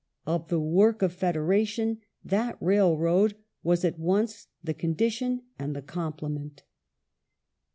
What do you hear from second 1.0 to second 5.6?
of federation that railroad was at once the condition